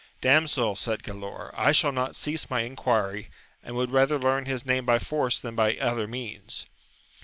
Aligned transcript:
Damsel, 0.19 0.75
said 0.75 1.03
Galaor, 1.03 1.51
I 1.55 1.71
shall 1.71 1.91
not 1.91 2.15
cease 2.15 2.49
my 2.49 2.61
enquiry, 2.61 3.29
and 3.63 3.75
would 3.75 3.91
rather 3.91 4.17
learn 4.17 4.47
his 4.47 4.65
name 4.65 4.83
by 4.83 4.97
force 4.97 5.39
than 5.39 5.53
by 5.53 5.77
other 5.77 6.07
means. 6.07 6.65